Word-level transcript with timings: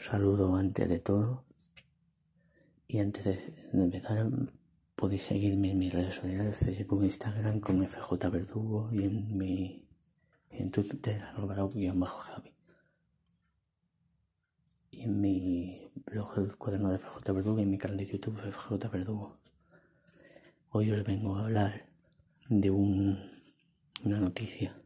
saludo 0.00 0.56
antes 0.56 0.88
de 0.88 0.98
todo. 0.98 1.44
Y 2.88 2.98
antes 2.98 3.24
de 3.24 3.84
empezar, 3.84 4.26
podéis 4.96 5.22
seguirme 5.22 5.70
en 5.70 5.78
mis 5.78 5.94
redes 5.94 6.16
sociales, 6.16 6.56
Facebook, 6.56 7.04
Instagram, 7.04 7.60
con 7.60 7.86
FJ 7.86 8.30
Verdugo 8.30 8.90
y 8.92 9.04
en 9.04 9.36
mi 9.36 9.86
en 10.50 10.72
Twitter, 10.72 11.22
Álvaro-Javi. 11.36 12.52
Y 14.90 15.02
en 15.02 15.20
mi 15.20 15.88
blog, 16.06 16.38
el 16.38 16.56
cuaderno 16.56 16.90
de 16.90 16.98
FJ 16.98 17.32
Verdugo 17.32 17.60
y 17.60 17.62
en 17.62 17.70
mi 17.70 17.78
canal 17.78 17.96
de 17.96 18.06
YouTube, 18.06 18.40
FJ 18.40 18.88
Verdugo. 18.88 19.38
Hoy 20.70 20.90
os 20.90 21.04
vengo 21.04 21.36
a 21.36 21.44
hablar 21.44 21.86
de 22.48 22.70
un, 22.70 23.30
una 24.04 24.18
noticia 24.18 24.76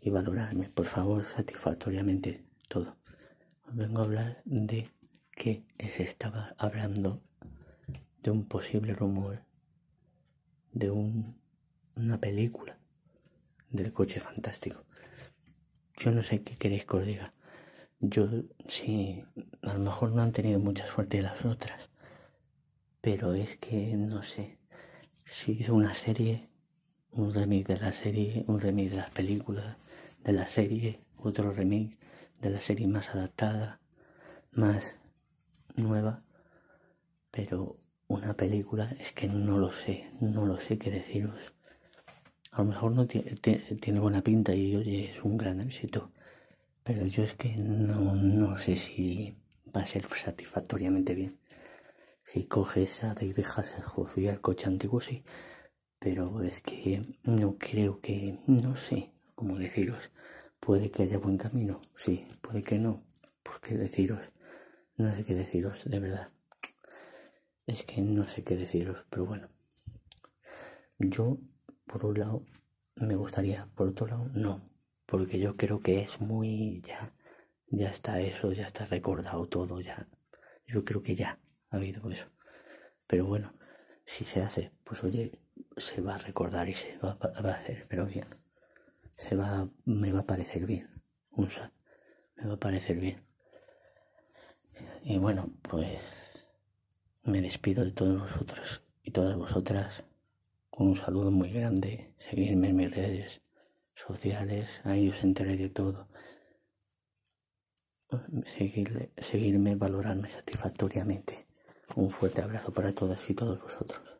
y 0.00 0.10
valorarme, 0.10 0.68
por 0.68 0.86
favor, 0.86 1.24
satisfactoriamente 1.24 2.44
todo. 2.68 2.96
Vengo 3.72 4.00
a 4.00 4.04
hablar 4.04 4.42
de 4.44 4.90
que 5.32 5.64
se 5.78 6.02
estaba 6.02 6.54
hablando 6.58 7.20
de 8.22 8.30
un 8.30 8.44
posible 8.46 8.94
rumor 8.94 9.46
de 10.72 10.90
un, 10.90 11.34
una 11.94 12.20
película 12.20 12.76
del 13.70 13.92
coche 13.92 14.20
fantástico. 14.20 14.82
Yo 15.96 16.10
no 16.12 16.22
sé 16.22 16.42
qué 16.42 16.54
queréis 16.56 16.84
que 16.84 16.96
os 16.96 17.06
diga. 17.06 17.32
Yo 17.98 18.28
sí, 18.68 19.24
a 19.62 19.72
lo 19.72 19.78
mejor 19.80 20.12
no 20.12 20.22
han 20.22 20.32
tenido 20.32 20.60
mucha 20.60 20.86
suerte 20.86 21.22
las 21.22 21.46
otras, 21.46 21.88
pero 23.00 23.32
es 23.32 23.56
que 23.56 23.96
no 23.96 24.22
sé. 24.22 24.58
Si 25.24 25.52
hizo 25.52 25.74
una 25.74 25.94
serie, 25.94 26.50
un 27.16 27.32
remake 27.32 27.66
de 27.66 27.78
la 27.78 27.92
serie, 27.92 28.44
un 28.46 28.60
remake 28.60 28.90
de 28.90 28.96
las 28.96 29.10
películas, 29.10 29.76
de 30.22 30.32
la 30.32 30.46
serie, 30.46 31.00
otro 31.18 31.50
remake 31.50 31.98
de 32.40 32.50
la 32.50 32.60
serie 32.60 32.86
más 32.86 33.08
adaptada, 33.10 33.80
más 34.52 34.98
nueva, 35.76 36.22
pero 37.30 37.76
una 38.08 38.34
película 38.34 38.90
es 39.00 39.12
que 39.12 39.28
no 39.28 39.58
lo 39.58 39.72
sé, 39.72 40.10
no 40.20 40.44
lo 40.44 40.60
sé 40.60 40.78
qué 40.78 40.90
deciros. 40.90 41.54
A 42.52 42.62
lo 42.62 42.68
mejor 42.68 42.92
no 42.92 43.06
tiene, 43.06 44.00
buena 44.00 44.22
pinta 44.22 44.54
y 44.54 44.76
oye, 44.76 45.10
es 45.10 45.22
un 45.22 45.36
gran 45.38 45.60
éxito, 45.60 46.10
pero 46.84 47.06
yo 47.06 47.24
es 47.24 47.34
que 47.34 47.56
no, 47.56 48.14
no 48.14 48.58
sé 48.58 48.76
si 48.76 49.36
va 49.74 49.82
a 49.82 49.86
ser 49.86 50.06
satisfactoriamente 50.06 51.14
bien. 51.14 51.38
Si 52.22 52.44
coges 52.44 53.04
a 53.04 53.14
David 53.14 53.44
Hasselhoff 53.56 54.18
y 54.18 54.28
al 54.28 54.40
coche 54.40 54.66
antiguo, 54.66 55.00
sí, 55.00 55.22
pero 56.06 56.40
es 56.44 56.60
que 56.60 57.02
no 57.24 57.58
creo 57.58 58.00
que, 58.00 58.38
no 58.46 58.76
sé 58.76 59.10
cómo 59.34 59.58
deciros. 59.58 60.12
Puede 60.60 60.92
que 60.92 61.02
haya 61.02 61.18
buen 61.18 61.36
camino, 61.36 61.80
sí, 61.96 62.28
puede 62.42 62.62
que 62.62 62.78
no. 62.78 63.02
¿Por 63.42 63.60
qué 63.60 63.74
deciros? 63.74 64.20
No 64.96 65.12
sé 65.12 65.24
qué 65.24 65.34
deciros, 65.34 65.84
de 65.84 65.98
verdad. 65.98 66.28
Es 67.66 67.82
que 67.82 68.02
no 68.02 68.22
sé 68.22 68.44
qué 68.44 68.56
deciros, 68.56 69.04
pero 69.10 69.26
bueno. 69.26 69.48
Yo, 71.00 71.38
por 71.86 72.06
un 72.06 72.20
lado, 72.20 72.46
me 72.94 73.16
gustaría, 73.16 73.68
por 73.74 73.88
otro 73.88 74.06
lado, 74.06 74.30
no. 74.32 74.64
Porque 75.06 75.40
yo 75.40 75.56
creo 75.56 75.80
que 75.80 76.02
es 76.02 76.20
muy 76.20 76.82
ya, 76.82 77.12
ya 77.66 77.90
está 77.90 78.20
eso, 78.20 78.52
ya 78.52 78.66
está 78.66 78.86
recordado 78.86 79.48
todo, 79.48 79.80
ya. 79.80 80.06
Yo 80.68 80.84
creo 80.84 81.02
que 81.02 81.16
ya 81.16 81.40
ha 81.70 81.76
habido 81.78 82.08
eso. 82.12 82.26
Pero 83.08 83.26
bueno, 83.26 83.52
si 84.04 84.24
se 84.24 84.40
hace, 84.40 84.70
pues 84.84 85.02
oye, 85.02 85.32
se 85.76 86.00
va 86.00 86.14
a 86.14 86.18
recordar 86.18 86.68
y 86.68 86.74
se 86.74 86.96
va, 86.98 87.18
a 87.20 87.50
hacer, 87.50 87.84
pero 87.88 88.06
bien. 88.06 88.26
Se 89.14 89.36
va, 89.36 89.68
me 89.84 90.12
va 90.12 90.20
a 90.20 90.26
parecer 90.26 90.66
bien. 90.66 90.88
Un 91.30 91.50
SAT. 91.50 91.72
Me 92.36 92.46
va 92.46 92.54
a 92.54 92.60
parecer 92.60 92.98
bien. 92.98 93.22
Y 95.02 95.18
bueno, 95.18 95.50
pues 95.62 96.00
me 97.22 97.40
despido 97.40 97.84
de 97.84 97.92
todos 97.92 98.20
vosotros 98.20 98.82
y 99.02 99.10
todas 99.10 99.36
vosotras 99.36 100.04
con 100.70 100.88
un 100.88 100.96
saludo 100.96 101.30
muy 101.30 101.50
grande. 101.52 102.14
Seguirme 102.18 102.70
en 102.70 102.76
mis 102.76 102.94
redes 102.94 103.42
sociales, 103.94 104.80
ahí 104.84 105.08
os 105.08 105.22
enteré 105.22 105.56
de 105.56 105.68
todo. 105.70 106.08
Seguirme, 108.44 109.10
seguirme, 109.18 109.74
valorarme 109.74 110.28
satisfactoriamente. 110.28 111.46
Un 111.96 112.10
fuerte 112.10 112.42
abrazo 112.42 112.72
para 112.72 112.92
todas 112.92 113.28
y 113.30 113.34
todos 113.34 113.60
vosotros. 113.60 114.16